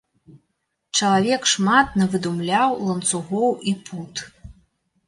Чалавек 0.99 1.45
шмат 1.53 1.87
навыдумляў 2.03 2.71
ланцугоў 2.89 3.51
і 3.73 3.77
пут! 3.87 4.27